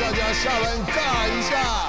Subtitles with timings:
[0.00, 1.86] 大家下班尬一下。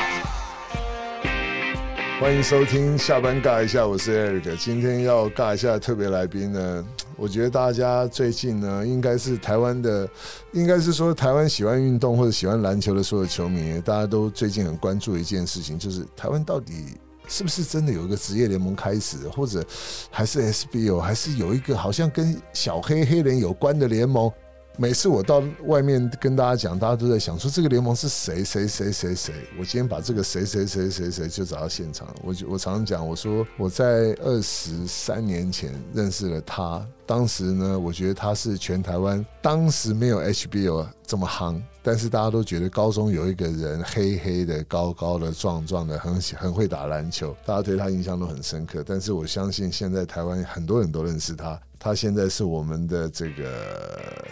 [2.20, 4.58] 欢迎收听下班尬一下，我是 Eric。
[4.58, 6.86] 今天要尬一下特别来宾呢，
[7.16, 10.08] 我觉得大家最近呢，应该是台湾的，
[10.52, 16.98] 应该是说台湾喜欢运动或者喜欢篮球的所有球迷，大家都最近很关注一件事情，就是台湾到底。
[17.26, 19.64] 是不是真的有一个职业联盟开始，或者
[20.12, 24.30] 还是 SBO，还是有一个好像跟小黑黑人有关的联盟？
[24.76, 29.34] 每次我到外面跟大家讲，大家都在想说这个联盟是谁谁谁谁谁。
[29.60, 32.08] 我今天把这个谁谁谁谁谁就找到现场。
[32.24, 48.84] 我就我常常讲，我说我在二十三年前认识了他，当时呢，我觉得他是全台湾当时没有 HBO 这么夯，但是大家都觉得高中有一个人黑黑的、高高的、壮壮的，很很会打篮球，大家对他印象都很深刻。
[48.84, 54.26] 但是我相信现在台湾很多人都认识他，他现在是我们的这个。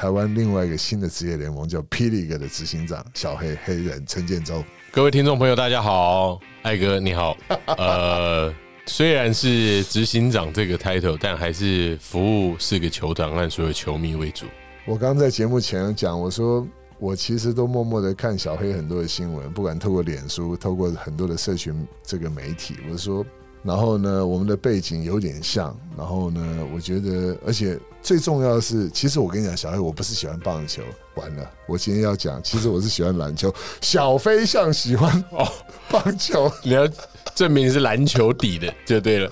[0.00, 7.36] 台湾另外一个新的职业联盟叫霹雳哥的执行长小黑黑人陈建州，各位听众朋友，大家好，艾哥你好。
[7.76, 8.50] 呃，
[8.86, 14.46] 虽然是执行长这个 title，但还是服务四个球团和所有球迷为主。
[14.86, 16.66] 我刚在节目前讲，我说
[16.98, 23.22] 我其实都默默的看小黑很多的新闻，不管透过脸书，透过很多的社群这个媒体，我说。
[23.62, 25.76] 然后呢，我们的背景有点像。
[25.96, 30.82] 然后呢，我觉得，而且最重要的是，其实我跟你讲，小黑，我不是喜欢棒球。
[31.16, 33.54] 完了，我今天要讲，其实我是喜欢篮球。
[33.82, 35.46] 小飞象喜欢哦
[35.90, 36.88] 棒球，你要
[37.34, 39.30] 证明是篮球底的就对了。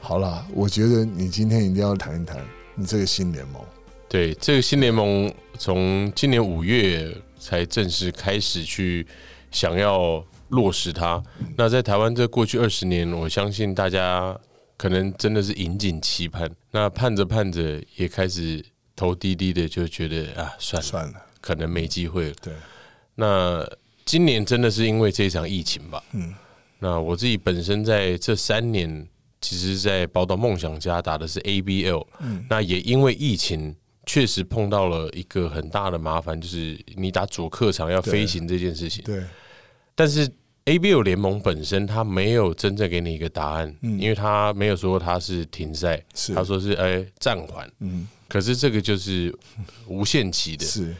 [0.00, 2.36] 好了，我觉得你今天一定要谈一谈
[2.74, 3.62] 你这个新联盟。
[4.08, 7.10] 对，这个新联盟从今年五月
[7.40, 9.06] 才正式开始去
[9.50, 10.22] 想要。
[10.48, 11.22] 落实它。
[11.56, 14.38] 那在台湾这过去二十年，我相信大家
[14.76, 16.50] 可能真的是引颈期盼。
[16.70, 22.34] 那盼着盼着，也开始头低低的，就觉得啊，算了算了，可能没机会了。
[22.42, 22.52] 对。
[23.14, 23.66] 那
[24.04, 26.02] 今年真的是因为这场疫情吧？
[26.12, 26.34] 嗯。
[26.78, 29.08] 那我自己本身在这三年，
[29.40, 32.06] 其实，在宝岛梦想家打的是 ABL。
[32.20, 32.44] 嗯。
[32.50, 33.74] 那也因为疫情，
[34.04, 39.02] 确实碰到了一个很大的麻烦，就是你打主客场要飞行这件事情。
[39.04, 39.22] 对。
[39.96, 40.30] 但是
[40.66, 46.00] ABO 联盟本身，他没有真正给你一个答案，因为他没有说他是停赛，
[46.34, 49.34] 他说是哎暂缓，嗯，可是这个就是
[49.86, 50.94] 无限期的，是。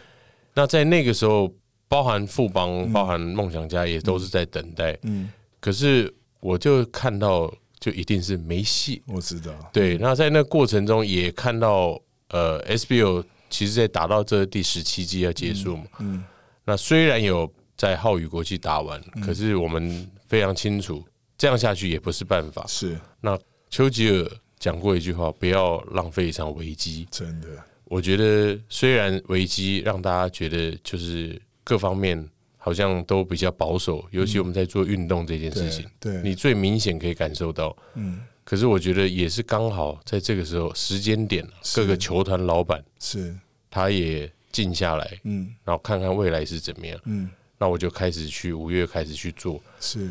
[0.54, 1.52] 那在那个时候，
[1.88, 5.28] 包含富邦、包含梦想家也都是在等待，嗯，
[5.60, 9.98] 可是我就看到，就一定是没戏，我知道，对。
[9.98, 16.24] 那在那过程中也看到，呃，SBO 其实在打到这第十七季要结束嘛，嗯，
[16.64, 17.52] 那虽然有。
[17.76, 21.04] 在浩宇国际打完，可是我们非常清楚，
[21.37, 22.64] 这样下去也不是办法。
[22.66, 22.98] 是。
[23.20, 23.38] 那
[23.69, 27.48] 丘吉尔讲过一句话：“不要浪费一场危机。”真的，
[27.84, 37.76] 我觉得虽然危机让大家觉得就是各方面好像都比较保守，尤其我们在做运动这件事情，对你最明显可以感受到。
[37.94, 43.36] 嗯，可是我觉得也是刚好在这个时候时间点，各个球团老板是。
[43.69, 47.28] 他也静下来，嗯，然后看看未来是怎么样，嗯。
[47.58, 50.10] 那我就开始去五月开始去做，是。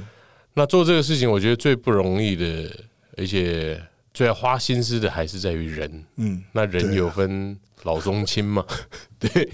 [0.53, 2.72] 那做这个事情，我觉得最不容易的，
[3.17, 3.81] 而且
[4.13, 6.06] 最要花心思的，还是在于人。
[6.16, 8.66] 嗯，那人有分老中青嘛？
[9.19, 9.50] 对，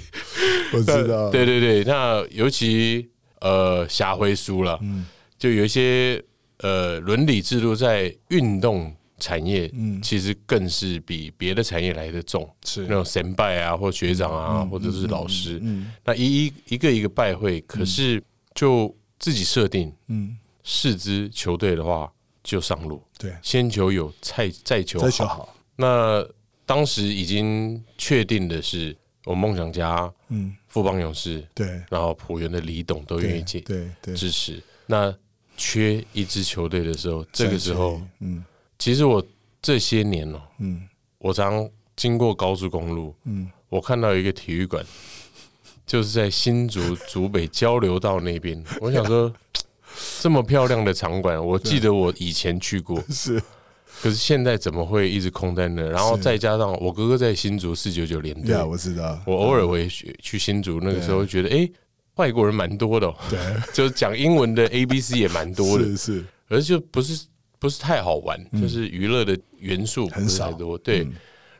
[0.73, 1.29] 我知道。
[1.29, 3.09] 对对对，那尤其
[3.39, 5.05] 呃，下回书了，嗯，
[5.37, 6.23] 就有一些
[6.59, 8.95] 呃伦理制度在运动。
[9.21, 12.81] 产业嗯，其实更是比别的产业来的重，是。
[12.81, 18.21] 那种神拜啊，或学长啊，或者是老师，嗯，那一一一个一个拜会，可是
[18.55, 22.11] 就自己设定，嗯，四支球队的话
[22.43, 25.55] 就上路，对，先求有，再再求好。
[25.75, 26.27] 那
[26.65, 34.61] 当时已经确定的是，我梦想家，嗯，富邦勇士，对，然后浦原的李董都愿意进，对对支持。
[34.87, 35.15] 那
[35.55, 38.43] 缺一支球队的时候，这个时候，嗯。
[38.81, 39.23] 其实我
[39.61, 40.81] 这些年哦，嗯，
[41.19, 44.83] 我常经过高速公路，嗯，我看到一个体育馆，
[45.85, 48.59] 就是在新竹竹北交流道那边。
[48.81, 49.31] 我想说，
[50.19, 53.39] 这么漂亮的场馆，我记得我以前去过， 是，
[54.01, 55.83] 可是现在怎么会一直空在那？
[55.83, 59.21] 然后再加上我哥哥在新竹四九九连队，我知道。
[59.27, 61.69] 我偶尔会去新竹，那个时候觉得，哎，
[62.15, 63.37] 外国人蛮多的，对，
[63.75, 67.27] 就是讲英文的 A B C 也蛮多的，是是，而就不是。
[67.61, 70.75] 不是太好玩，就是娱乐的元素不是太多。
[70.79, 71.01] 对，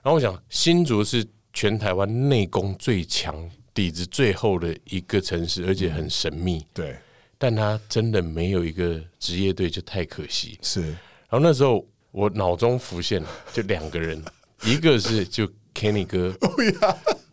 [0.01, 6.65] 然后我想新竹是全台湾内功最强、底子最厚的一个城市，而且很神秘。
[6.73, 6.97] 对，
[7.37, 10.57] 但他真的没有一个职业队，就太可惜。
[10.63, 10.81] 是。
[10.81, 14.19] 然后那时候我脑中浮现就两个人，
[14.65, 16.35] 一个是就 Kenny 哥，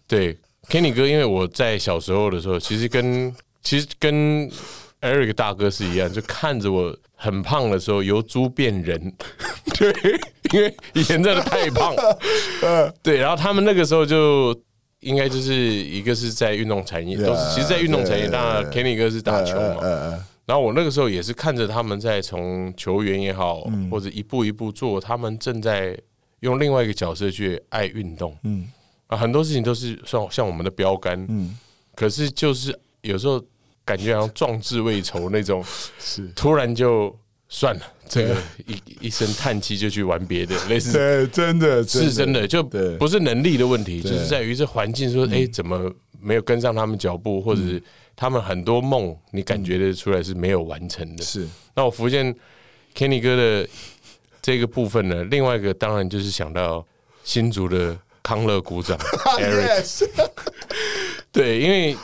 [0.06, 0.36] 对
[0.68, 4.46] Kenny 哥，因为我在小时候的时候，其实跟其实跟
[5.00, 9.12] Eric 大哥是一样，就看着我很胖的时候由猪变人，
[9.76, 9.92] 对，
[10.52, 11.92] 因为以前真的太胖，
[13.02, 14.56] 对，然后他们那个时候就
[15.00, 19.82] 应该就是一个是在运动产业，都是其实，在运动产业，当然 Kenny 哥是打球嘛。
[20.46, 25.98] 然后我那个时候也是看着他们在从球员也好，或者一步一步做，他们正在
[26.40, 28.34] 用另外一个角色去爱运动。
[28.44, 28.66] 嗯
[29.08, 31.22] 啊，很多事情都是像像我们的标杆。
[31.28, 31.58] 嗯，
[31.94, 33.42] 可是就是有时候
[33.88, 35.64] 感觉好像壮志未酬那种，
[35.98, 36.28] 是。
[36.36, 37.16] 突然就
[37.48, 38.36] 算了，这个
[38.66, 40.92] 一一声叹气就去玩别的， 类似。
[40.92, 45.90] 对，真的是真的，就不是能力的问题，就是在于这环境说，哎，怎么
[46.20, 47.82] 没有跟上他们脚步，或者是。
[48.20, 51.22] 他们很多梦，你感觉得出来是没有完成的。
[51.22, 51.46] 是，
[51.76, 52.34] 那我福建
[52.92, 53.68] Kenny 哥的
[54.42, 55.22] 这个部分呢？
[55.30, 56.84] 另外一个当然就是想到
[57.22, 58.98] 新竹的康乐鼓掌
[59.38, 60.08] Eric。
[61.30, 61.96] 对，因为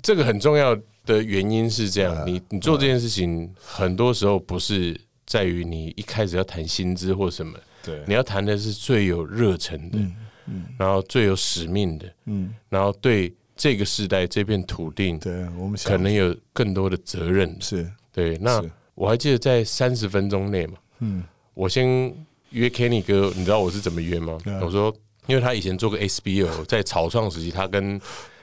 [0.00, 0.72] 这个很重要
[1.06, 9.98] 的原因是这样，你你做这件事情，很多时候不是在于你一开始要谈薪资或什么，对，你要谈的是最有热忱的，
[10.46, 13.32] 嗯，然后最有使命的，嗯，然后对。
[13.58, 17.56] 这个时代，这片土地，对我们可能有更多的责任。
[17.58, 18.36] 是对。
[18.36, 18.62] 那
[18.94, 21.24] 我还记得在三十分钟内嘛，嗯，
[21.54, 22.14] 我先
[22.50, 24.36] 约 Kenny 哥，你知道我是怎么约吗？
[24.60, 24.94] 我说，
[25.26, 27.98] 因为他以前做过 SBO，在草创时期，他跟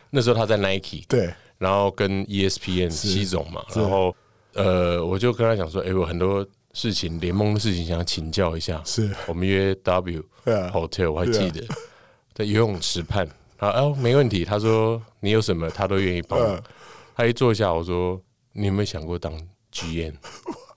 [0.09, 1.31] 那时候他在 Nike，对，
[1.63, 4.13] 然后跟 ESPN 西总嘛，然后
[4.53, 11.65] 呃，我就跟他讲说，哎，我很多事情联盟的事情想请教一下，是我们约 W Hotel，我还记得
[12.33, 13.25] 在游泳池畔。
[13.59, 14.43] 啊哦，没问题。
[14.43, 16.61] 他说你有什么，他都愿意帮。
[17.15, 18.21] 他一坐下，我说
[18.51, 19.31] 你有没有想过当
[19.71, 20.15] GM？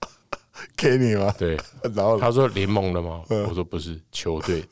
[0.77, 1.35] 给你吗？
[1.37, 1.57] 对。
[1.93, 3.23] 然后他说联盟的吗？
[3.29, 4.63] 我说不是，球队。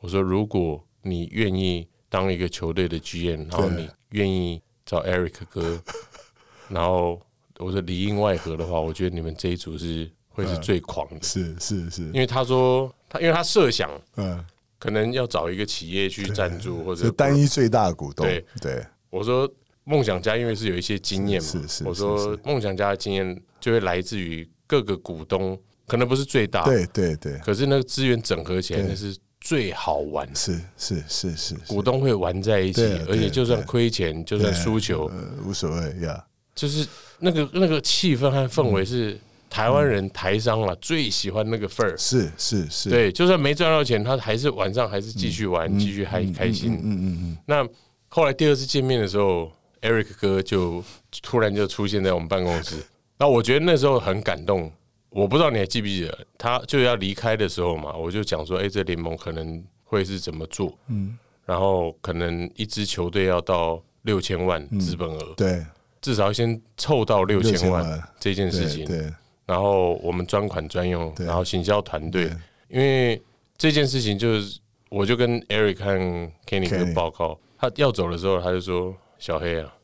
[0.00, 5.80] 我说如果你愿意当一个球队的 GM，然后你愿意找 Eric 哥，
[6.68, 7.20] 然后
[7.58, 11.22] 我说里应外合的话，我觉得你们这一组是会是最狂的。
[11.22, 14.44] 是是是，因为他说他，因为他设想，嗯。
[14.80, 18.24] 可能要找一个企业去赞助，或者单一最大股东。
[18.24, 19.52] 对对，我说
[19.82, 21.84] 梦想家因为是有一些经验嘛，是是。
[21.84, 27.36] 我说梦想家的经验就会来自于各个股东，可能不是最大，对对对。
[27.38, 31.54] 可是那个资源整合起来那是最好玩，是是是是。
[31.66, 35.10] 股东会玩在一起，而且就算亏钱，就算输球，
[35.46, 36.24] 无所谓呀。
[36.54, 36.86] 就是
[37.18, 39.18] 那个那个气氛和氛围是。
[39.50, 46.74] 台湾人台商啊，最喜欢那个份儿，是是是，对，就算没赚到钱，他还是晚上还是继续玩，继续嗨开心。
[46.74, 47.38] 嗯嗯嗯。
[47.46, 47.66] 那
[48.08, 49.50] 后来第二次见面的时候
[49.80, 50.84] ，Eric 哥就
[51.22, 52.76] 突然就出现在我们办公室，
[53.18, 54.70] 那我觉得那时候很感动。
[55.10, 60.76] 我不知道你还记不记得，他就要离开的时候嘛，我就讲说，哎，这联盟可能会是怎么做？
[60.88, 65.64] 嗯，然后可能一支球队要到六千万资本额，对，
[66.00, 69.12] 至少先凑到六千万这件事情，对。
[69.46, 72.30] 然后我们专款专用，然后行销团队，
[72.68, 73.18] 因为
[73.56, 79.74] 这件事情就是，我就跟 Eric 和 Kenny 哥报告，他要走的时候，他就说：“小黑啊，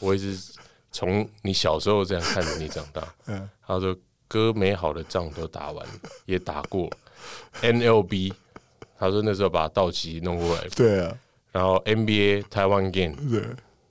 [0.00, 0.38] 我一直
[0.92, 3.02] 从你小时候这样看着你长大。
[3.24, 3.96] ”嗯，他说
[4.28, 5.86] ：“哥，美好的仗都打完，
[6.26, 6.90] 也打过
[7.62, 8.32] NLB。”
[8.98, 11.12] 他说：“那时候把道奇弄过来。”对啊，
[11.52, 13.42] 然后 NBA 台湾 Game，对，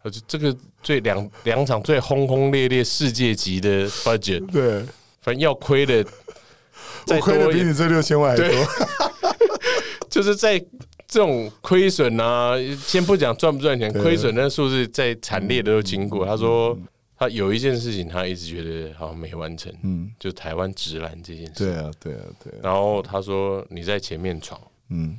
[0.01, 4.83] 而且这个最两两场最轰轰烈烈世界级的 budget，对。
[5.21, 6.05] 反正要亏的，
[7.09, 8.67] 我亏的比你这六千万还多。
[10.07, 10.59] 就是在
[11.07, 12.53] 这种亏损啊，
[12.85, 16.23] 先不讲赚不赚钱，亏损那数字在惨烈的都经过。
[16.27, 16.77] 他说
[17.17, 21.53] 他有一件事情，他一直觉得好像没完成，嗯，就台湾直男这件事。
[21.55, 22.53] 对啊，对啊，对。
[22.61, 25.17] 然后他说你在前面闯，嗯，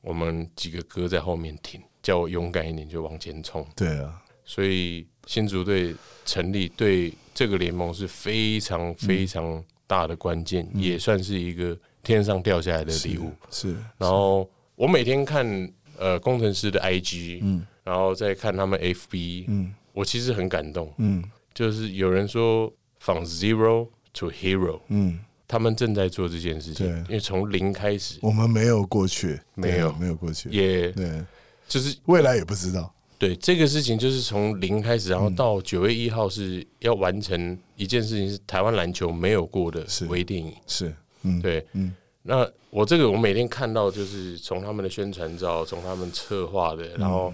[0.00, 3.66] 我们几个哥在后面挺，叫我勇敢一点就往前冲。
[3.74, 7.12] 对啊，所以新竹队成立对。
[7.34, 13.30] 这个联盟是非常非常大的关键，也算是一个天上掉下来的礼物。
[13.48, 21.22] 是，然后我每天看呃工程师的 IG，嗯，然后再看他们 FB，嗯，我其实很感动，嗯，
[21.54, 29.92] 就是有人说 from zero to hero，嗯，他们正在做这件事情，因为从零开始，我们没有过去，没有。
[29.94, 31.24] 没有过去，也对，
[31.66, 32.92] 就是未来也不知道。
[33.18, 40.54] 对这个事情，就是从零开始，然后到九月一号是要完成一件事情，是台湾篮球没有过的微电影。
[40.68, 41.92] 是，嗯，对，嗯。
[42.22, 47.32] 那我这个我每天看到，就是从他们的宣传照，从他们策划的，然后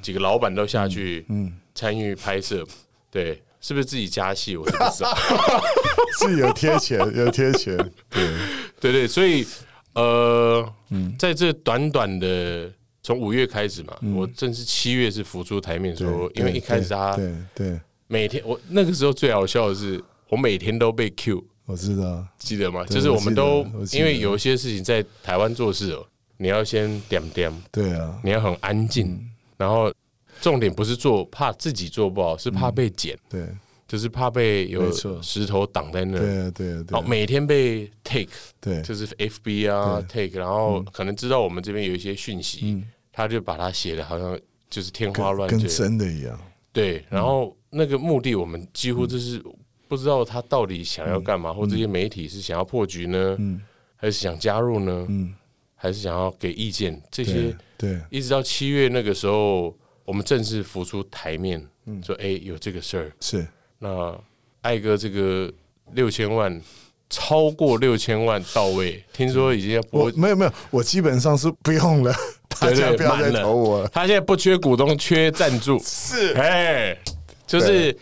[0.00, 2.64] 几个老板都下去，嗯，参与拍摄。
[3.10, 4.58] 对，是不是自己加戏？
[4.58, 5.16] 我是不知道，
[6.20, 7.74] 是有贴钱， 有贴钱。
[8.10, 8.28] 对，
[8.78, 9.46] 对对，所以
[9.94, 10.70] 呃，
[11.18, 12.70] 在这短短的。
[13.06, 17.78] 从五月开始嘛，我正是七月是浮出台面说，因为一开始他对对。
[18.06, 22.82] 每天我那个时候最好笑的是，我每天都被 Q，我知道，记得吗？
[22.86, 26.06] 就是我们都因为有一些事情在台湾做事哦，
[26.38, 29.20] 你要先点点，对啊，你要很安静，
[29.58, 29.92] 然后
[30.44, 33.48] 重点不是做怕自己做不好，是怕被剪，对。
[33.86, 34.90] 就是怕被有
[35.22, 42.82] 石头挡在那，对对，对每天被 take，对，就是 FB 啊 take，然后可能知道我们这边有一些讯息，
[43.12, 46.36] 他就把它写的好像就是天花乱坠，跟真的一样。
[46.72, 49.40] 对，然后那个目的我们几乎就是
[49.86, 53.38] 不知道他到底想要干嘛，或这些媒体是想要破局呢，
[53.96, 55.06] 还是想加入呢，
[55.76, 57.00] 还是想要给意见？
[57.10, 61.66] 这些对，一直到七月那个时候，我们正式浮出台面，
[62.04, 63.12] 说哎，有这个事儿。
[63.20, 63.46] 是。
[63.78, 64.18] 那
[64.62, 65.52] 艾哥这个
[65.92, 66.60] 六千万，
[67.10, 72.14] 超过六千万到位，听说已经要我没有没有，我基本上是不用了，
[72.48, 73.88] 大家不要再投我了。
[73.88, 76.32] 他现在不缺股东，缺赞助，是。
[76.34, 76.96] 哎，
[77.46, 77.96] 就是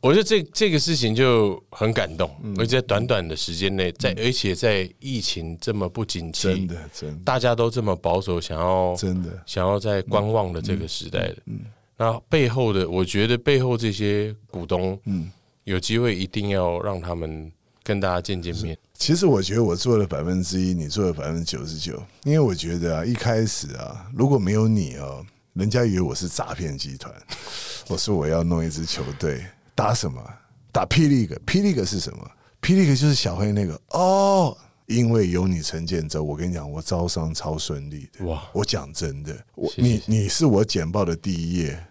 [0.00, 11.60] 我觉得这这个事情就很感动，而且在短短的时间内，在而且在疫情这么不景气，真的真的，大家都这么保守，想要真的想要在观望的这个时代的，嗯。
[11.98, 15.30] 那背后的，我觉得背后这些股东，嗯，
[15.64, 17.52] 有机会一定要让他们
[17.82, 18.74] 跟大家见见面。
[18.94, 25.20] 其实我觉得我做了百分之一，你做了百分之九十九，因为我觉得啊，一开始啊，如果没有你啊，
[25.52, 27.14] 人家以为我是诈骗集团。
[27.88, 29.44] 我说我要弄一支球队，
[29.80, 30.22] 打什么？
[30.70, 32.30] 打霹雳个，霹雳个是什么？
[32.60, 34.54] 霹雳个就是小黑那个哦。
[34.84, 38.26] 因为有你陈建州，我跟你讲，我招商超顺利的。
[38.26, 38.42] 哇！
[38.52, 41.82] 我讲真的，我你你是我简报的第一页，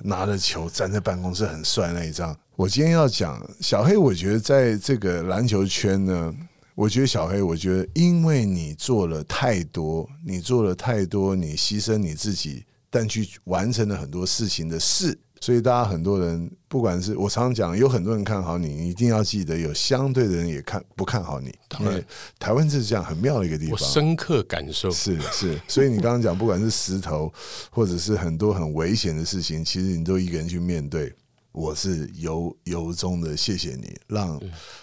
[0.00, 2.34] 拿着球站在办公室很帅那一张。
[2.56, 6.34] 我今天要讲小黑，我觉得在这个篮球圈呢，
[6.74, 15.18] 我觉得小黑，我觉得因为你做了太多，你做了太多，你牺牲你自己，但去完成了很多事情的事。
[15.44, 21.54] 所以大家很多人，不管是我常常讲，有很多人看好你，你一定要记得，有相对的人也看不看好你。
[21.80, 22.02] 因为
[22.38, 25.60] 台湾就是这样很妙的一个地方，我深刻感受是是。
[25.68, 27.30] 所以你刚刚讲，不管是石头，
[27.68, 31.12] 或者是很多很危险的事情，其实你都一个人去面对。
[31.52, 34.40] 我是由由衷的谢谢你，让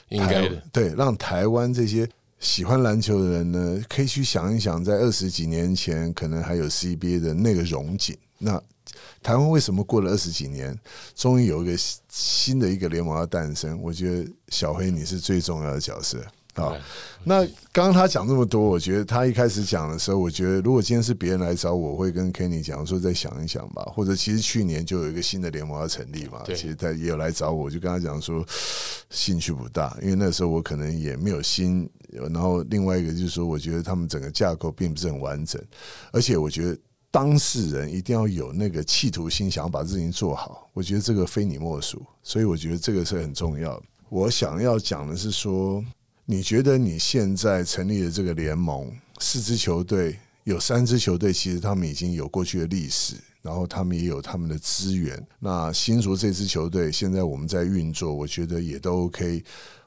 [0.10, 8.62] 应该的对，让台湾这些喜欢篮球的人呢，可以去想一想，在二十几年前，可能还有 CBA 的那个荣景那。
[9.22, 10.78] 台湾为什么过了二十几年，
[11.16, 11.78] 终于有一个
[12.10, 13.80] 新的一个联盟要诞生？
[13.82, 16.20] 我觉得小黑你是最重要的角色
[16.56, 16.74] 啊。
[17.24, 23.84] 那刚刚他讲这么多，我觉得他一开始讲的时候，我觉得如果今天是别人来找我，会跟 Kenny 讲说再想一想吧。
[23.96, 28.46] 或者其实去年就有一个新的联盟要成立嘛，其实他也有来找我，就跟他讲说
[29.10, 31.88] 兴趣不大，因为那时候我可能也没有心。
[32.12, 35.64] 然后另外一个就是说，我觉得他们整个架构并不是很完整，
[36.12, 36.78] 而且我觉得。
[37.12, 40.70] 当事人一定要有那个企图心，想要把事情做好。
[40.72, 43.80] 我觉得这个非你莫属，所以我觉得这个是很重要。
[44.08, 45.84] 我想要讲的是说，
[46.26, 48.90] 你觉得你现在成立的这个联盟，
[49.20, 55.22] 四支球队有三支球队，其实他们已经有过去的历史，然后他们也有他们的资源。
[55.40, 59.44] 那新竹这支球队现在我们在运作，我觉得也都 OK。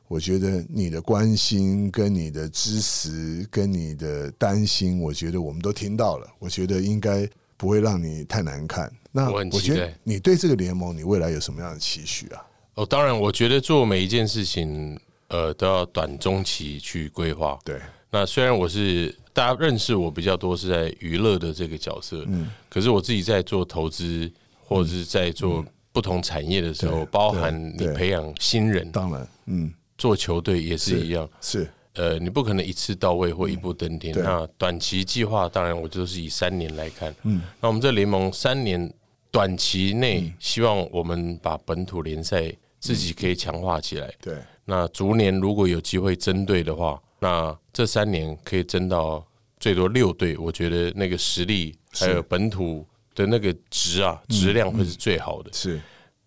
[0.07, 6.27] 我觉得你的关心、跟你的支持、跟你的担心，我觉得我们都听到了。
[6.39, 8.93] 我觉得应该不会让你太难看。
[9.11, 12.45] 那我觉得你对这个联盟，你未来有什么样的期许啊？
[12.75, 17.59] 哦，当然，我觉得做每一件事情，呃，都要短中期去规划。
[17.65, 17.81] 对。
[18.11, 24.31] 那虽然我是大家认识我比较多是在娱乐的这个角色，嗯，可是我自己在做投资
[24.63, 29.73] 或者是在做不同产业的时候，包含你培养新人，当然，嗯。
[29.97, 34.13] 做球队也是一样，是呃，你不可能一次到位或一步登天。
[34.17, 37.15] 那短期计划，当然我就是以三年来看。
[37.23, 38.93] 嗯，那我们这联盟三年
[39.31, 44.13] 短期内，希望我们把本土联赛自己可以强化起来。
[44.21, 49.25] 对，那逐年如果有机会争对的话，那这三年可以争到
[49.61, 50.37] 最多六队。
[50.37, 52.85] 我觉得那个实力还有本土
[53.15, 55.53] 的那个值啊，质量会是最好的。
[55.53, 55.81] 是，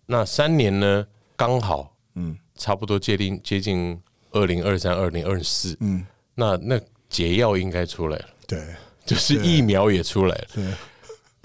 [0.06, 1.06] 那三年呢，
[1.36, 2.34] 刚好，嗯。
[2.58, 3.98] 差不多接近接近
[4.32, 8.62] 二零二三、二零二四，嗯，那那解药应该出来了，对，
[9.06, 10.64] 就是疫苗也出来了，对。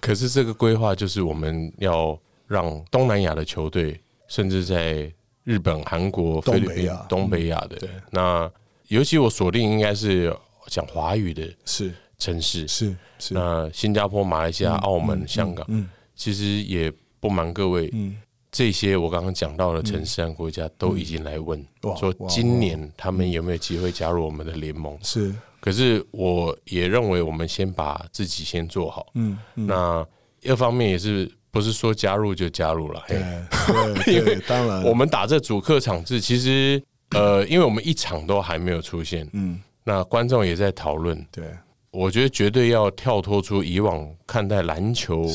[0.02, 5.10] 可是这个规划就是我们要让东南亚的球队，甚至在
[5.46, 8.52] 日本、韩国、菲律宾、东北亚的，那
[8.90, 10.36] 尤其我锁定应该是
[10.68, 11.94] 讲华语的，是。
[12.20, 13.34] 城市，是是。
[13.34, 16.90] 那新加坡、马来西亚、澳门、香港，嗯，其实也
[17.20, 18.16] 不瞒各位，嗯。
[18.54, 21.66] 这些我刚刚讲到的城市和国家都已经来问，
[22.00, 24.96] 说今年他们有没有机会加入我们的联盟？
[25.02, 29.08] 是，可是我也认为我们先把自己先做好。
[29.16, 30.06] 嗯，那
[30.42, 33.20] 一方面也是不是说加入就加入了，对，
[34.14, 34.84] 因为当然。
[34.84, 36.80] 我们打这主客场制，其实
[37.10, 41.46] 呃，因为我们一场都还没有出现，嗯，那观众也在讨论，对，
[41.94, 45.26] 我觉得绝对要跳脱出以往看待篮球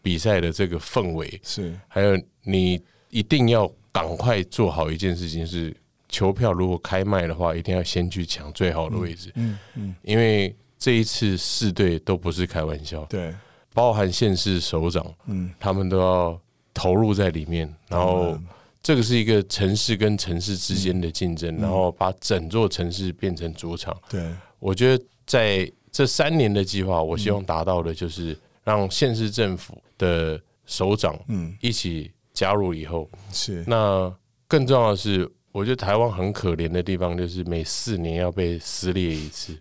[0.00, 5.76] 比赛的这个氛围，是，还有你一定要赶快做好一件事情，是
[6.08, 13.34] 球票如果开卖的话，一定要先去抢最好的位置，嗯嗯，因为这一次四队都不是开玩笑，对。
[13.74, 16.40] 包含县市首长，嗯，他们都要
[16.72, 18.38] 投入在里面，然后
[18.82, 23.94] 这个是一个城市跟城市之间的竞争，然后把整座城市变成主场。
[24.08, 33.64] 对，我觉得在这三年的计划，我希望达到的就是让县市政府的首长，嗯，一起加入以后，是。
[33.66, 34.14] 那
[34.46, 39.56] 更重要的是，我觉得台湾很可怜的地方就是每四年要被撕裂一次。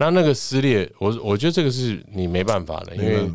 [0.00, 3.28] 那那个撕裂，我我觉得这个是你没办法的，因为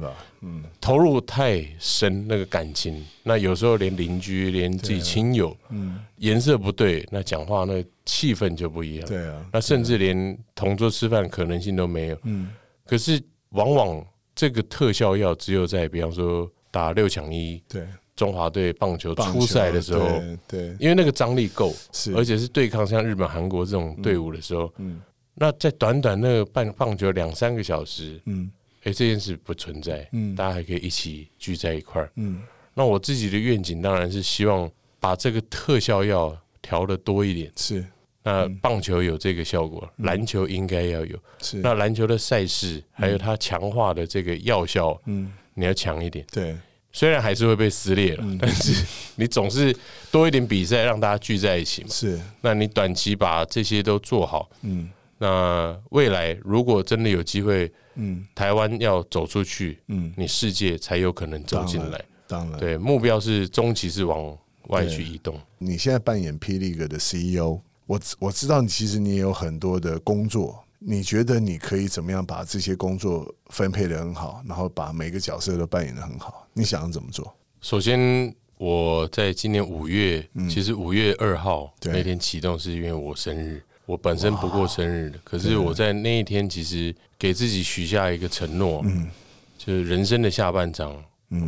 [0.45, 12.49] 嗯，投入太深那个感情，那有时候连邻居、连自己亲友，嗯，颜色不对，那讲话那气氛就不一样，对啊，那甚至连同桌吃饭可能性都没有，嗯，
[12.85, 20.07] 可是往往这个特效药只有在比方说打六强一，对，中华队棒球初赛的时候，
[20.45, 25.01] 对，因为那个张力够，是，而且是对抗像日本、韩国这种队伍的时候，嗯。
[25.35, 28.51] 那在短短那个半棒球两三个小时，嗯，
[28.83, 32.41] 哎，这件事不存在，嗯，大家还可以一起聚在一块儿，嗯。
[32.75, 37.85] 那我自己的愿景当然是希望把这个特效药调的多一点，是。
[38.23, 41.57] 那棒球有这个效果，篮球应该要有，是。
[41.57, 46.55] 那篮球的赛事还有它强化的这个药效，嗯，你要强一点，对。
[46.91, 48.85] 虽然还是会被撕裂了，但是
[49.17, 49.75] 你总是
[50.11, 52.19] 多一点比赛，让大家聚在一起嘛，是。
[52.41, 54.89] 那你短期把这些都做好，嗯。
[55.23, 62.03] 那未来如果真的有机会，嗯，台湾要走出去，嗯，你世界才有可能走进来。
[62.27, 64.37] 当然，对，目标是中期是往
[64.67, 65.39] 外去移动。
[65.57, 70.61] 你现在扮演霹雳哥的 CEO，我我知道你，其实你也有很多的工作。
[70.85, 76.45] 你觉得你可以怎么样把这些工作分配的很好，然后把每个角色都扮演的很好？
[76.51, 77.33] 你想要怎么做？
[77.61, 83.63] 首先，我在今年五月，其实五月二号那天启动，是因为我生日。
[83.85, 89.09] 我本身不过生日的，可是我在那一天其实给自己许下一个承诺，嗯，
[89.57, 90.95] 就是人生的下半场，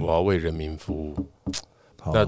[0.01, 1.29] 我要为人民服务。
[2.13, 2.25] 那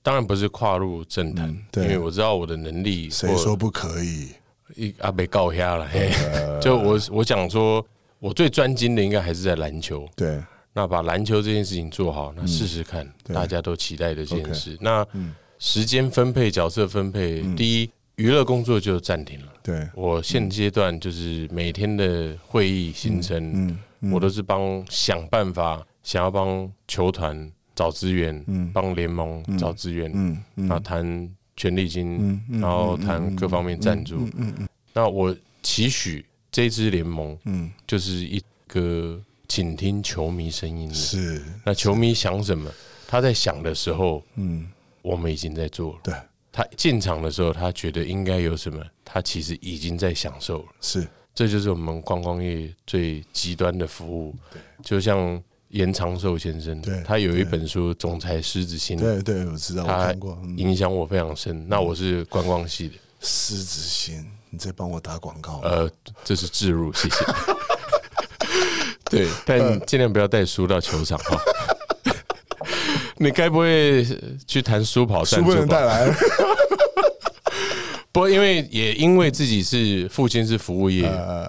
[0.00, 3.10] 当然不是跨入政坛，因为我知道我的能力。
[3.10, 4.28] 谁说不可以？
[4.76, 6.12] 一阿被告下了，嘿
[6.62, 7.84] 就我我想说，
[8.20, 10.08] 我最专精的应该还是在篮球。
[10.14, 10.40] 对，
[10.72, 14.78] 那把篮球这件事情做好，那试试看，大家都期待的这件事。
[14.80, 15.04] 那
[15.58, 17.90] 时间分配、角色分配，第一。
[18.18, 19.52] 娱乐工作就暂停了。
[19.62, 23.78] 对我现阶段就是每天的会议行程，
[24.12, 30.12] 我都是帮想办法，想要帮球团找资源，帮联盟找资源，
[30.56, 34.28] 然后谈权利金，然后谈各方面赞助。
[34.92, 40.94] 那我期许这支联盟，嗯，就是一个倾听球迷声音的。
[40.94, 42.68] 是，那球迷想什么，
[43.06, 44.66] 他在想的时候，嗯，
[45.02, 45.98] 我们已经在做了。
[46.02, 46.14] 对。
[46.58, 50.64] 他进场的时候，他觉得应该有什么，他其实已经在享受了。
[50.80, 54.34] 是，这就是我们观光业最极端的服务。
[54.50, 61.64] 对，就像严长寿先生，对，他有一本书《总裁狮子心》，对对，我知道，我看过，影响我非常深。
[61.68, 65.60] 那我是观光系的，狮子心，你在帮我打广告？
[65.62, 65.88] 呃，
[66.24, 67.24] 这是置入，谢谢。
[69.08, 71.40] 对，但尽量不要带书到球场哈。
[73.18, 74.04] 你该不会
[74.46, 75.98] 去谈书跑赞助吧？
[78.10, 81.02] 不，因为也因为自己是父亲是服务业，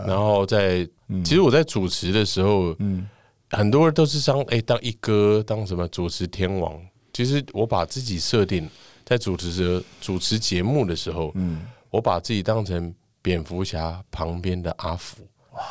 [0.05, 0.88] 然后在
[1.23, 3.08] 其实我在主持的时候，嗯，
[3.49, 6.79] 很多人都是当哎当一哥当什么主持天王。
[7.13, 8.69] 其实我把自己设定
[9.03, 15.17] 在主持者主持节目的时候，嗯，我把自己当成蝙蝠侠旁边的阿福。
[15.53, 15.62] 哇，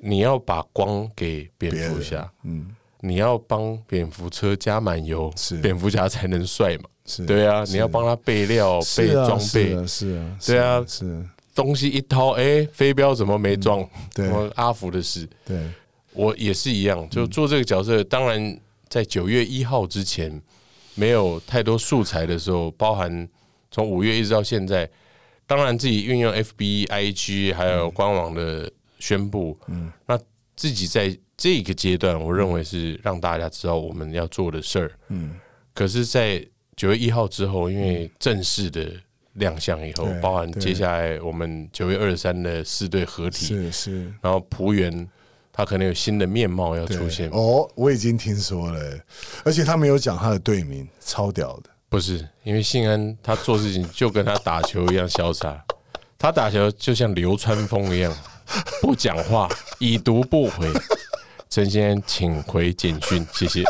[0.00, 2.74] 你要把光给蝙蝠侠，嗯。
[3.04, 5.56] 你要帮蝙蝠车加满油，是。
[5.60, 6.84] 蝙蝠侠才能帅嘛？
[7.04, 11.28] 是，对啊，你要帮他备料、备装备，是啊，对啊，是。
[11.52, 13.84] 东西一掏，哎，飞镖怎么没装？
[14.14, 15.68] 对，阿福的事，对，
[16.12, 18.04] 我也是一样，就做这个角色。
[18.04, 18.56] 当然，
[18.88, 20.40] 在九月一号之前
[20.94, 23.28] 没有太多素材的时候，包含
[23.72, 24.88] 从五月一直到现在，
[25.44, 30.16] 当然自己运用 F B I G 还有官网的宣布，嗯，那
[30.54, 31.18] 自己在。
[31.36, 34.92] 这个阶段，我认为是让大家知道我们要做的事儿。
[35.08, 35.34] 嗯，
[35.74, 36.44] 可是，在
[36.76, 38.88] 九月一号之后，因为正式的
[39.34, 45.08] 亮相以后，包含接下来我们九月二十三的四队合体，是是，然后浦原
[45.52, 47.28] 他可能有新的面貌要出现。
[47.30, 48.98] 哦，我已经听说了，
[49.44, 51.70] 而且他没有讲他的队名，超屌的。
[51.88, 55.62] 不是，因为信安他做事情就跟他打球一样潇洒，
[56.18, 58.16] 他打球就像流川枫一样，
[58.80, 60.70] 不讲话，已读不回。
[61.52, 63.62] 陈先请回简讯， 谢谢。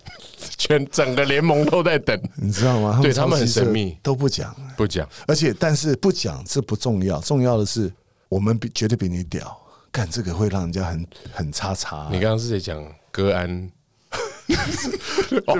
[0.56, 2.98] 全整个联盟都在等，你知道吗？
[3.02, 5.06] 对他们很神秘，都不讲，不讲。
[5.26, 7.92] 而且，但是不讲这不重要，重要的是
[8.30, 9.54] 我们比绝对比你屌。
[9.92, 12.08] 干这个会让人家很很差差。
[12.10, 13.70] 你刚刚是在讲歌安？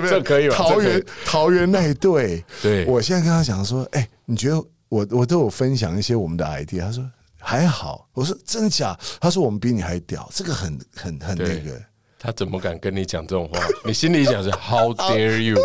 [0.09, 0.55] 这可以吧？
[0.55, 4.55] 桃园桃园那一对，对我现在跟他讲说，哎，你觉得
[4.89, 7.07] 我我都有分享一些我们的 idea，他说
[7.47, 8.93] 还好，我说真的假？
[9.21, 11.81] 他说我们比你还屌，这个很很很那个。
[12.19, 13.65] 他怎么敢跟你讲这种话？
[13.87, 15.55] 你心里想是 How dare you？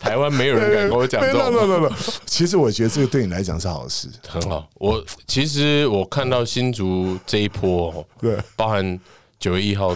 [0.00, 1.92] 台湾没有人敢跟我讲 这种。
[2.24, 4.70] 其实我觉得这个对你来讲是好事，很好。
[4.76, 8.98] 我其实我看到新竹这一波，对，包含
[9.38, 9.94] 九月一号。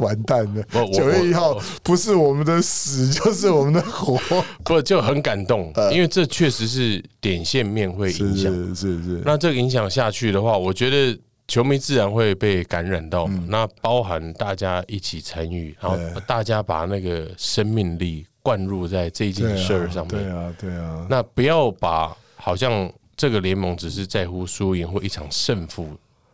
[0.00, 0.64] 完蛋了！
[0.92, 4.18] 九月一号不是我们的死，就是我们的活，
[4.64, 5.72] 不就很感动？
[5.92, 9.22] 因为这确实是点线面会影响，是是是。
[9.24, 13.28] 那这个影响下去的话，我觉得球迷自然会被感染到。
[13.46, 20.22] 那包含大家一起参与，然后大家把那个生命力灌入在这件事儿上面。
[20.22, 21.06] 对啊，对啊。
[21.08, 25.88] 那不要把好像这个联盟只是在乎输赢或一场胜负，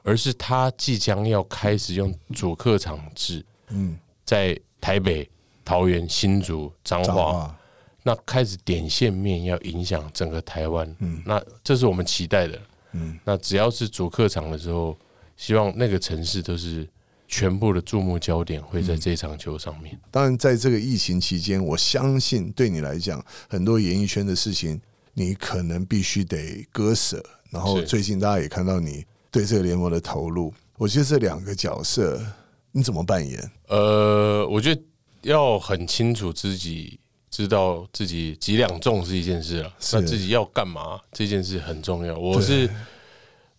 [0.04, 3.44] 而是他即将要开始用主客场制。
[3.70, 5.28] 嗯，在台北、
[5.64, 7.56] 桃园、新竹、彰化，
[8.02, 10.96] 那开始点线面要影响整个台湾。
[11.00, 12.60] 嗯，那这是我们期待的。
[12.92, 14.96] 嗯，那只要是主客场的时候，
[15.36, 16.88] 希望那个城市都是
[17.26, 19.98] 全部的注目焦点会在这场球上面。
[20.10, 24.80] 当然，在这个疫情期间，我相信对你来讲，很多演艺圈的事情，
[25.14, 27.22] 你可能必须得割舍。
[27.50, 32.20] 然后最近大家也看到你对这个联盟的投入，我觉得这两个角色。
[32.76, 33.50] 你怎么扮演？
[33.68, 34.82] 呃，我觉得
[35.22, 42.14] 要很清楚自己知道自己几两重是一件事了，那自己要干嘛这件事很重要。
[42.18, 42.68] 我是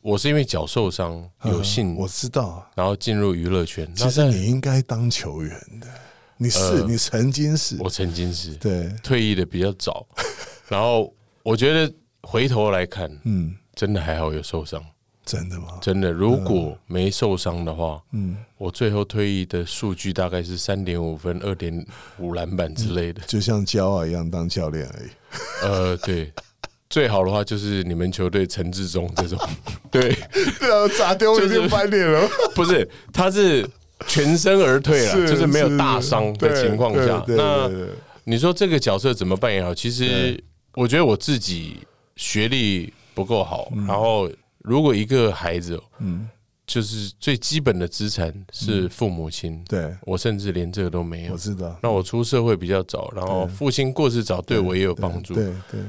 [0.01, 3.91] 我是因为脚受伤有幸我知道，然后进入娱乐圈。
[3.95, 5.51] 其实你应该当球员
[5.81, 5.87] 的，
[6.37, 10.07] 你是你曾经是，我曾经是对退役的比较早，
[10.67, 14.79] 然后我觉得回头来看，嗯，真的还好有受伤。
[15.27, 15.67] 真的吗？
[15.81, 21.85] 真的，如果没受伤的话，嗯，我最后退役的数据大概是三点五分、二点
[22.17, 25.09] 五篮板之类的，就像骄傲一样当教练而已。
[25.61, 26.31] 呃，对，
[26.89, 29.37] 最好的话就是你们球队陈志忠这种，
[29.91, 30.15] 对，
[30.59, 32.25] 对啊，砸丢就翻脸了。
[32.55, 33.69] 不是，他是
[34.07, 37.21] 全身而退了，就是没有大伤的情况下。
[37.27, 37.69] 那
[38.23, 39.75] 你说这个角色怎么扮演好？
[39.75, 40.41] 其实
[40.73, 41.85] 我觉得我自己
[42.15, 44.29] 学历不够好，然后。
[44.59, 46.27] 如果一个孩子，嗯，
[46.65, 49.95] 就是最基本的资产是父母亲，对。
[50.01, 51.33] 我甚至连这个都没有。
[51.33, 55.33] 我知道，那我出社会比较早，然后父亲过世早，对我也有帮助。
[55.33, 55.79] 对对，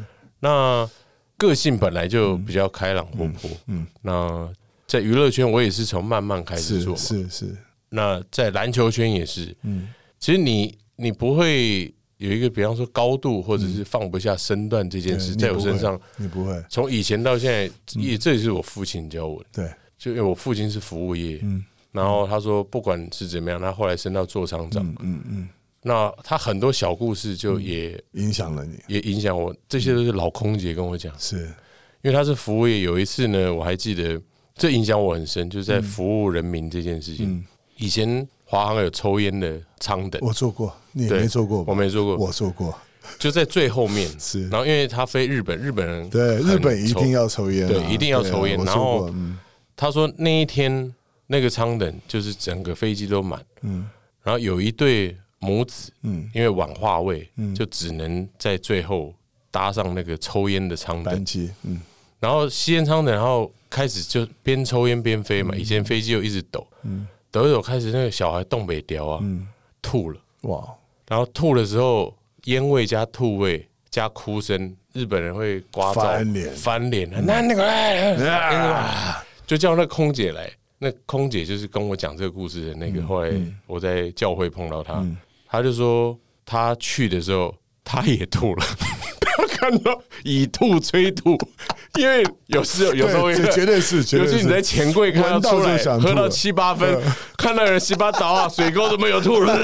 [0.41, 0.89] 那
[1.37, 4.49] 个性本来就比较开朗活泼，嗯，那
[4.87, 7.57] 在娱乐圈我也是从慢慢开始做，是是。
[7.91, 11.93] 那在篮球圈也是，嗯，其实你你不会。
[12.19, 16.63] 有一个，比方说高度，或者是放不下身段这件事，在我身上，你不会。
[16.69, 19.47] 从以前到现在，也这也是我父亲教我的。
[19.53, 25.49] 对，就因为我父亲是服务业，嗯，然后他说，不管是怎么样，他后来升到做厂长，嗯嗯，
[25.83, 29.55] 那他很多小故事就也影响了你，也影响我。
[29.69, 31.49] 这些都是老空姐跟我讲，是。
[32.03, 32.81] 因为他是服务业。
[32.81, 34.21] 有一次呢，我还记得，
[34.57, 37.45] 这影响我很深，就是在服务人民这件事情。
[37.77, 40.75] 以前华航有抽烟的舱等，我坐过。
[40.93, 42.77] 你没做过，我没坐过，我做过，
[43.19, 44.09] 就在最后面。
[44.19, 48.57] 是，然后因为他飞日本，日本人对日本一定要抽烟，对，一定要抽烟。
[48.65, 49.13] 然后
[49.77, 50.93] 他说那一天
[51.27, 53.87] 那个舱等就是整个飞机都满，嗯，
[54.23, 59.15] 然后有一对母子，嗯，因为晚化位，嗯，就只能在最后
[59.51, 61.23] 搭上那个抽烟的舱等。
[61.23, 61.81] 机，嗯，
[62.19, 65.55] 然后吸烟舱等，然后开始就边抽烟边飞嘛。
[65.55, 69.47] 以前飞机又一直抖，嗯，抖一抖，开始那个小孩东北调啊，嗯，
[69.83, 70.65] 吐了，哇。
[71.07, 72.15] 然后吐的时候，
[72.45, 80.51] 烟味加吐味加哭声，日本人会刮翻脸，翻脸那那个，就叫那空姐来。
[80.79, 83.03] 那空姐就是跟我讲这个故事的那个。
[83.07, 83.33] 后来
[83.67, 85.05] 我在教会碰到他，
[85.49, 88.65] 他就说她去的时候她也吐了，
[89.19, 91.37] 他看到以吐催吐，
[91.95, 97.01] 因为有时候 有时候 绝对是，尤其你在钱柜看到出来喝到七八分，
[97.37, 99.59] 看到人七八倒啊， 水沟都没有吐了，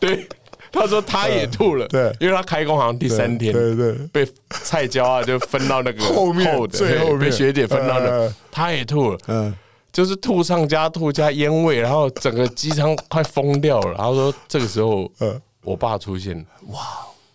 [0.00, 0.26] 对。
[0.70, 9.52] 他说他也吐了，对，因为他开工好像第三天，对对，被菜椒啊就分到那个后面，最后被学姐分到那，他也吐了，嗯，
[9.90, 13.92] 就是吐上加吐加烟味，然后整个机舱快疯掉了。
[13.92, 16.36] 然后说这个时候，呃，我爸出现，
[16.66, 16.80] 哇，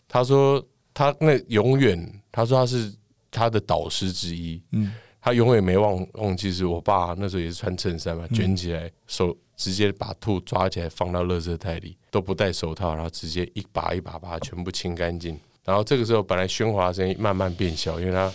[0.08, 2.94] 他说他那永远，他说他是
[3.34, 15.38] 他的导师之一，嗯，他永远没忘忘记是我爸那时候也是穿衬衫嘛，卷起来手直接把兔抓起来放到垃圾袋里，都不戴手套，然后直接一把一把把它全部清干净。
[15.66, 18.32] 然后这个时候本来喧哗声音慢慢变小，因为他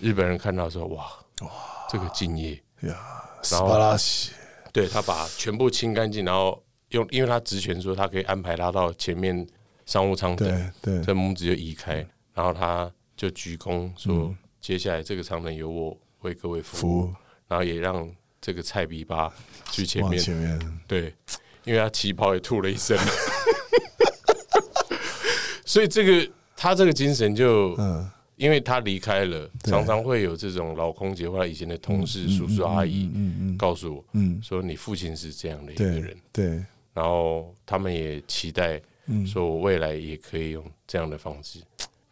[0.00, 1.04] 日本人看到说哇
[1.42, 1.50] 哇
[1.88, 2.54] 这个敬业。
[2.80, 2.96] 呀。
[3.50, 3.96] 然后，
[4.72, 9.44] 对他把全部清干净，然后用，因为他职权说他可以安排他到前面
[9.84, 12.88] 商务舱等，对，这拇指就移开，然后他
[13.22, 17.14] 就鞠躬说：“接下来这个舱等由我为各位服务。”
[17.46, 19.32] 然后也让这个菜比巴
[19.70, 21.14] 去前面，前面，对，
[21.62, 22.98] 因为他旗袍也吐了一身，
[25.64, 28.10] 所以这个他这个精神就嗯。
[28.36, 33.08] 因为他离开了，常常会有这种老空姐或者以前的同事、叔叔阿姨
[33.56, 34.04] 告诉我，
[34.42, 36.16] 说你父亲是这样的一个人。
[36.32, 36.46] 对，
[36.92, 38.80] 然后他们也期待，
[39.24, 41.60] 说我未来也可以用这样的方式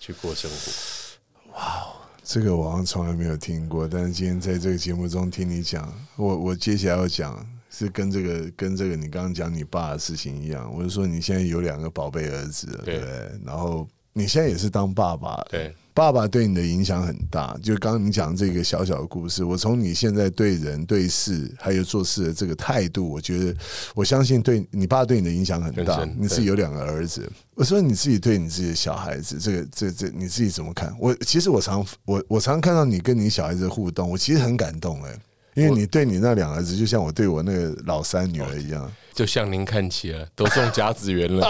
[0.01, 1.53] 去过生活。
[1.53, 1.87] 哇，
[2.25, 12.99] 这个我好像从来没有听过，但是今天在这个节目中听你讲，我我接下来要讲是跟这个跟这个你刚刚讲你爸的事情一样，我就说你现在有两个宝贝儿子，对，
[13.45, 15.73] 然后你现在也是当爸爸，对。
[16.01, 23.55] 爸爸对你的影响很大，就刚刚你讲这个小小的故事，我从你现在对人对事还有做事的这个态度，我觉得
[23.95, 26.03] 我相信对你爸对你的影响很大。
[26.19, 30.91] 你自己有两个儿子，我说你自己对你自己的小孩子，这个这这你自己怎么看？
[30.99, 35.15] 我其实我常我我常看到你跟你小孩子的互动，我其实很感动哎，
[35.53, 41.47] 因为你对你那两儿子，就像我对我那个老三女儿一样，就像您看齐了都中甲子园了。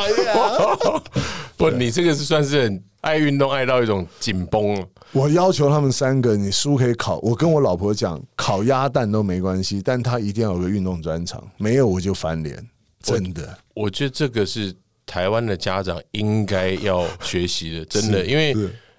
[1.57, 2.83] 不，你这个是算是很。
[3.01, 4.87] 爱运动爱到一种紧绷了。
[5.13, 7.19] 我要求他们三个，你书可以考。
[7.19, 12.57] 我跟我老婆讲，烤鸭蛋都没关系，但他一定要有个运动专场，没有我就翻脸。
[13.03, 14.73] 真的，我觉得这个是
[15.07, 17.85] 台湾的家长应该要学习的。
[17.87, 18.55] 真的，因为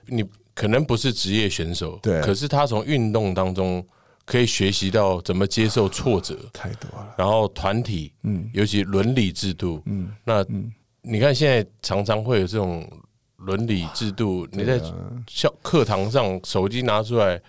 [0.07, 3.85] 你可能不是职业选手，对，可是他从运动当中
[4.25, 7.13] 可以学习到怎么接受挫折，太多了。
[7.17, 10.43] 然后团体，嗯，尤其伦理制度，嗯，那
[11.03, 12.85] 你看现在常常会有这种。
[13.41, 14.79] 伦理制度，你在
[15.27, 17.41] 校课堂上手机拿出来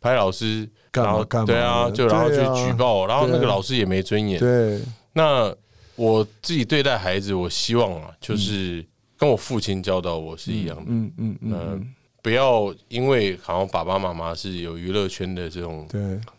[0.00, 4.38] 拍老师，然后对啊，就然后去举报，然后那个老师也没尊严。
[4.38, 4.80] 对，
[5.12, 5.54] 那
[5.96, 8.84] 我自己对待孩子，我希望啊，就是
[9.16, 10.84] 跟我父亲教导我是一样的。
[10.86, 15.88] 嗯嗯嗯，不要因为好像爸爸妈妈是有娱乐圈的这种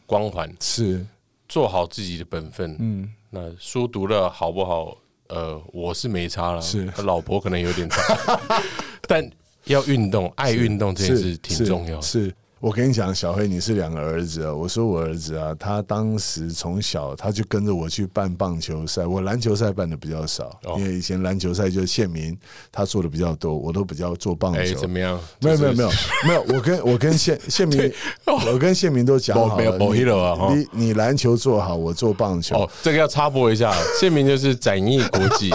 [0.05, 1.05] 光环，是
[1.47, 2.75] 做好自己的本分。
[2.79, 4.97] 嗯，那书读了好不好？
[5.29, 8.39] 呃，我是没差了，是老婆可能有点差，
[9.07, 9.27] 但
[9.65, 11.99] 要运动，爱运动这件事挺重要。
[12.01, 12.33] 是。
[12.61, 14.53] 我跟你讲，小黑，你是两个儿子啊。
[14.53, 22.37] 我说我儿子啊，他当时从小他就跟着我去办棒球赛，我篮球赛办的比较少，因为以前篮球赛就是县民
[22.69, 24.75] 他做的比较多，我都比较做棒球。
[24.75, 25.17] 怎么样？
[25.39, 25.89] 没有没有没有
[26.27, 27.91] 没有，我跟我跟县 县民，
[28.25, 30.53] 我跟县民都讲好了。
[30.53, 32.57] 你你篮球做好，我做棒球。
[32.57, 35.49] 哦，这个要插播一下， 县民就是展翼国际，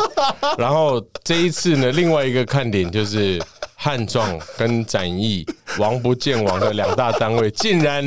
[0.57, 3.39] 然后这一次呢，另外一个看点就是。
[3.77, 5.45] 汉壮跟展翼
[5.79, 8.05] 王不见王的两大单位，竟然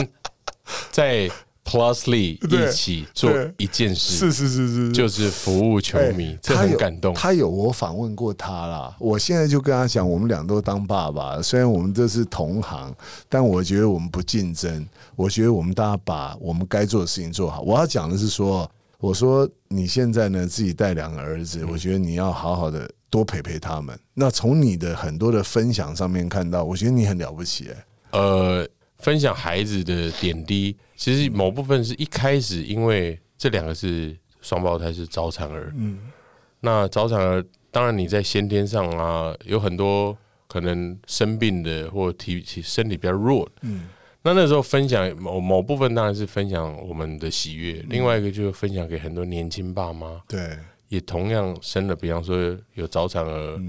[0.91, 1.29] 在
[1.65, 7.13] Plusly 一起做一件事，是是是是，就是服务球迷，这很感动。
[7.13, 12.95] 他有我访问过他啦，我现在就跟他讲，我们俩都当爸爸，虽然我们都是同行，
[13.27, 14.87] 但我觉得我们不竞争。
[15.17, 17.61] 我觉得我们大家把我们该做的事情做好。
[17.61, 18.69] 我要讲的是说，
[18.99, 22.89] 我说你现在呢自己带两个儿子，我觉得你要好好的。
[23.09, 23.97] 多陪陪他们。
[24.13, 27.69] 那从你的很多的分享上面看到，我觉得你很了不起。
[27.69, 35.73] 哎，呃，分享孩子的点滴，其实某部分是一开始，因为这两个是双胞胎，是早产儿。
[35.77, 35.99] 嗯，
[36.59, 40.15] 那早产儿，当然你在先天上啊，有很多
[40.49, 43.49] 可能生病的，或体体身体比较弱。
[43.61, 43.87] 嗯，
[44.27, 47.83] 那那时候分享某某部分，当然是分享我们的喜悦。
[47.87, 50.21] 另外一个就是分享给很多年轻爸妈。
[50.27, 50.57] 对。
[50.89, 53.61] 也同样生了，比方说有早产儿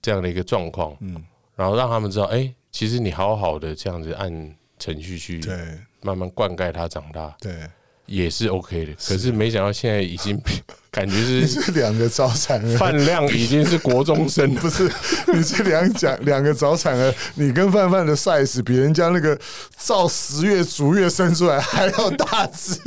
[0.00, 1.20] 这样的一个状况，嗯，
[1.56, 4.30] 然后让他们知道，哎，其实你好好的这样子按
[4.78, 5.56] 程序去，对，
[6.00, 7.68] 慢慢灌溉他长大，对，
[8.10, 8.92] 也是 OK 的。
[9.06, 10.38] 可是没想到现在已经
[10.90, 14.90] 感觉是是两个早产儿，饭量已经是国中生， 不是？
[15.32, 19.38] 你这两讲 两个早产儿，你跟范范的 size 比人家那个
[19.78, 22.78] 照十月逐月生出来还要大只，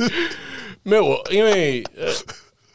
[0.84, 2.12] 没有我，因为呃。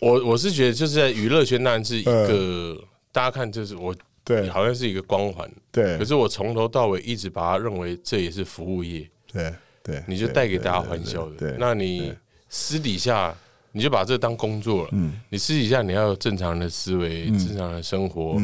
[0.01, 2.81] 我我是觉得就是在娱乐圈当然是一个
[3.11, 4.47] 大家看就是我对。
[4.47, 5.45] 好像是一个光环。
[5.73, 9.05] 对，可是我从头到尾一直把它认为这也是服务业。
[9.29, 12.13] 对对，你就带给大家欢笑的，那你
[12.49, 13.33] 私底下
[13.71, 14.89] 你就把这当工作了。
[14.93, 18.41] 嗯，你私底下你要有正常人的思维、正常的生活、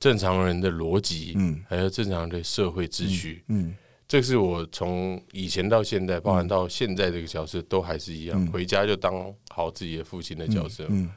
[0.00, 3.44] 正常人的逻辑，嗯，还有正常的社会秩序。
[3.48, 3.74] 嗯，
[4.08, 8.46] 这是我从以前到现在，包含到现在这个角色，都还是一样。
[8.48, 9.14] 回家就当
[9.50, 10.86] 好自己的父亲的角色。
[10.88, 11.08] 嗯。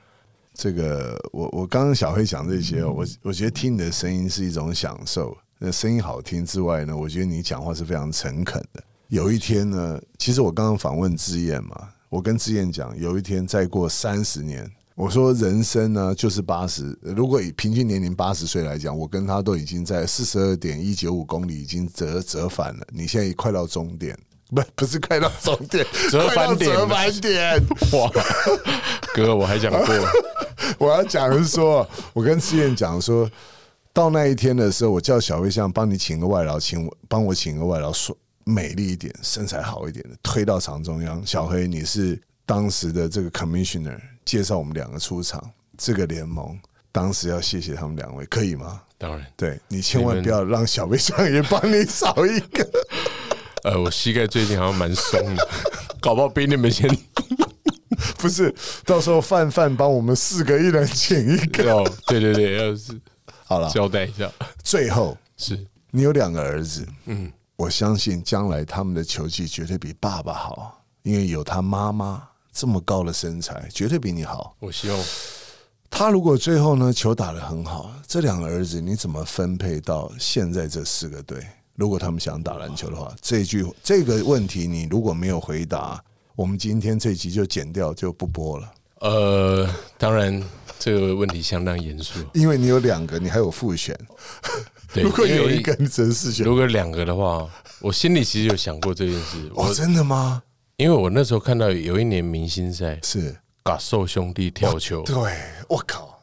[0.57, 5.37] 这个我我刚刚小黑讲这些，我我觉得听你的声音是一种享受。
[5.57, 8.81] 那声音好听之外呢，我觉得你讲话是非常诚恳的。
[9.09, 22.87] 有一天呢，其实我刚刚访问志燕嘛，我跟志燕讲，有一天再过三十年，我说人生呢就是八十，如果以平均年龄八十岁来讲，我跟他都已经在四十二点一九五公里已经折折返了。
[22.93, 24.17] 你现在快到终点。
[24.55, 27.61] 不不是快到终点， 折返点，折返点。
[27.91, 28.09] 哇，
[29.13, 29.85] 哥，我还讲过，
[30.77, 33.29] 我要讲是说，我跟志燕讲说，
[33.91, 41.25] 到那一天的时候，我叫小飞象帮你请个外劳，请我帮我请个外劳，说美丽一点，身材好一点的，推到场中央。
[41.25, 45.43] 小黑，你是当时的这个 commissioner，介绍我们两个出场，
[45.77, 46.57] 这个联盟
[46.91, 48.81] 当时要谢谢他们两位，可以吗？
[48.97, 52.65] 当然，对你千万不要让小飞象也帮你找一个。
[53.65, 55.49] 呃，我膝盖最近好像蛮松的，
[55.99, 56.87] 搞不好比你们先。
[58.19, 58.53] 不是，
[58.85, 61.73] 到时候范范帮我们四个一人请一个。
[61.73, 64.31] 哦，对对对，要是好了，交代一下。
[64.63, 65.59] 最后是
[65.91, 74.55] 你有两个儿子，嗯，我相信将来他们的球技绝对比爸爸好，因为有他妈妈这么高的身材，绝对比你好。
[74.59, 74.99] 我希望
[75.89, 81.45] 他如果最后呢球打得很好，这两个儿子你怎么分配到现在这四个队？
[81.75, 86.03] 如果他们想打篮球的话，这句这个问题你如果没有回答，
[86.35, 88.73] 我们今天这集就剪掉就不播了。
[88.99, 90.41] 呃，当然
[90.77, 93.97] 这个问题相当严肃，因为你有两个，你还有复选。
[95.03, 96.45] 如果有一个，你只能四选。
[96.45, 97.47] 如果两个的话，
[97.81, 99.49] 我心里其实有想过这件事。
[99.55, 100.41] 哦，真的吗？
[100.77, 105.15] 因为我那时候看到有一年明星赛是嘎寿兄弟跳球，对，
[105.69, 106.19] 我靠，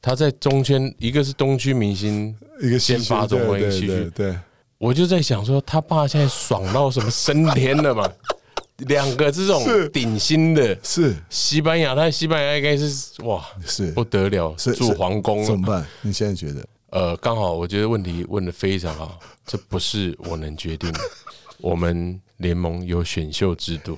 [0.00, 4.36] 他在中圈，一个是东区明星，一个先发中一个西区，对。
[4.78, 8.08] 我就在想说，他爸现在爽到什么升天了嘛？
[8.86, 9.60] 两个这种
[9.92, 15.84] 顶薪的，是西班牙，他西班牙应该是哇，是不得了，是住皇宫怎么办？
[16.02, 16.64] 你现在觉得？
[16.90, 21.00] 呃，刚好我觉得问题问的非常好，这不是我能决定的。
[21.60, 23.96] 我们联盟有选秀制度，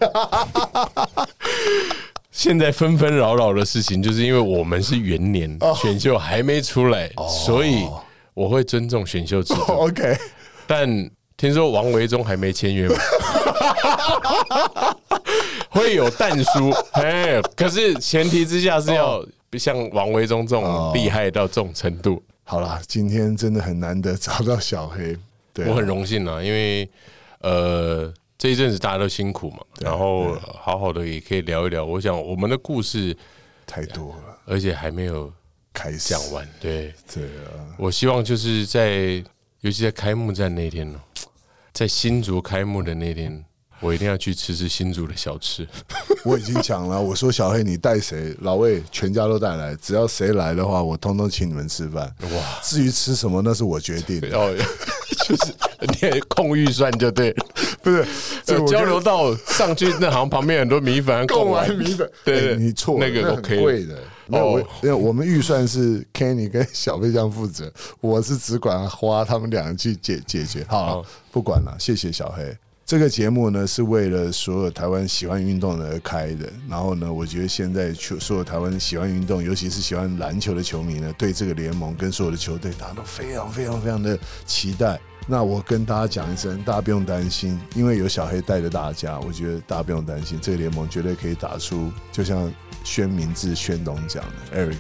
[2.33, 7.11] 现在纷纷扰扰的事情，就是因为我们是元年选秀还没出来，
[7.45, 7.87] 所以
[8.33, 9.73] 我会尊重选秀制度。
[9.85, 10.17] OK。
[10.67, 10.89] 但
[11.37, 12.97] 听说王维忠还没签约嘛？
[15.69, 19.25] 会有淡书哎，可是前提之下是要
[19.59, 22.23] 像王维忠这种厉害到这种程度。
[22.51, 25.17] 好了，今天真的很难得找到小黑，
[25.55, 26.91] 对我很荣幸啊，因为
[27.43, 31.85] 呃这一阵子大家都辛苦嘛，然后好好的也可以聊一聊。
[31.85, 33.17] 我想我们的故事
[33.65, 35.33] 太多了，而且还没有
[35.73, 36.45] 开讲完。
[36.61, 39.25] 对对啊，我希望就是在。
[39.61, 40.99] 尤其在开幕战那天呢，
[41.71, 43.45] 在新竹开幕的那天，
[43.81, 45.67] 我一定要去吃吃新竹的小吃。
[46.25, 52.13] 我已经讲了，我说小黑你带谁，老魏全家都带来，只要谁来的话，我通通请你们吃饭。
[52.21, 54.39] 哇，至于吃什么，那是我决定的。
[54.39, 54.55] 哦，
[55.27, 55.55] 就是
[56.13, 57.35] 你控预算就对，
[57.83, 58.05] 不是
[58.45, 62.11] 交流到上去那行旁边很多米粉，贡丸米粉。
[62.25, 63.99] 对，你错，那个很贵的。
[64.27, 70.65] 哦，因为我们预算是 Kenny 跟小飞将负责，我是只管花他们两个去解解决。
[70.69, 72.57] 好，不管了，谢谢小黑。
[72.91, 76.53] 这个节目呢是为了所有台湾喜欢运动的而开的。
[76.69, 84.99] 然后呢，我觉得现在球所有台湾喜欢运动，尤其是喜欢篮球的球迷呢，对这个联盟跟所有的球队，大家都非常非常非常的期待。
[85.29, 92.53] 那我跟大家讲一声，大家不用担心，因为有小黑带着大家，我觉得大家不用担心，这个联盟绝对可以打出，就像。
[92.83, 94.79] 宣明志、宣董讲的，Eric，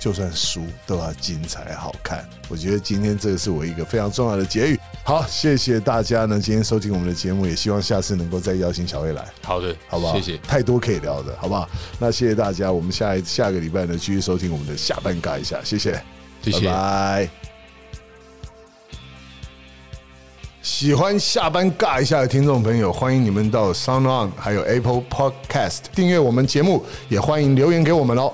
[0.00, 2.26] 就算输都要精彩好看。
[2.48, 4.78] 我觉得今天这个是我一个非常重要的结语。
[5.04, 9.24] 好，谢谢大家呢，今天收听我们的节目，也希望下次能够再邀请小薇来。
[9.42, 10.14] 好的，好不好？
[10.14, 11.68] 谢谢，太多可以聊的，好不好？
[11.98, 16.00] 那谢谢大家，我们下一下个礼拜呢，继续收听我们的下半尬一下，谢谢，
[16.40, 17.28] 谢谢，拜。
[20.62, 28.32] 喜欢下班尬一下的听众朋友，欢迎你们到 Sound On 还有 Apple Podcast 订阅我们节目，也欢迎留言给我们哦。